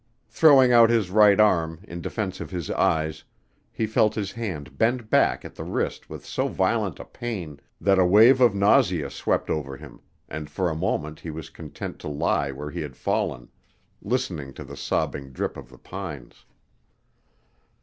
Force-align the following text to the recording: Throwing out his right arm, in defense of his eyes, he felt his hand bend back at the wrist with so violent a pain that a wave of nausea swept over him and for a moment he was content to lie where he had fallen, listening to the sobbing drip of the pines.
Throwing 0.29 0.73
out 0.73 0.89
his 0.89 1.11
right 1.11 1.39
arm, 1.39 1.81
in 1.83 2.01
defense 2.01 2.39
of 2.39 2.49
his 2.49 2.71
eyes, 2.71 3.23
he 3.71 3.85
felt 3.85 4.15
his 4.15 4.31
hand 4.31 4.75
bend 4.75 5.11
back 5.11 5.45
at 5.45 5.53
the 5.53 5.63
wrist 5.63 6.09
with 6.09 6.25
so 6.25 6.47
violent 6.47 6.97
a 6.99 7.05
pain 7.05 7.59
that 7.79 7.99
a 7.99 8.05
wave 8.07 8.41
of 8.41 8.55
nausea 8.55 9.11
swept 9.11 9.47
over 9.51 9.77
him 9.77 10.01
and 10.27 10.49
for 10.49 10.71
a 10.71 10.75
moment 10.75 11.19
he 11.19 11.29
was 11.29 11.51
content 11.51 11.99
to 11.99 12.07
lie 12.07 12.49
where 12.49 12.71
he 12.71 12.81
had 12.81 12.97
fallen, 12.97 13.49
listening 14.01 14.55
to 14.55 14.63
the 14.63 14.75
sobbing 14.75 15.31
drip 15.33 15.55
of 15.55 15.69
the 15.69 15.77
pines. 15.77 16.45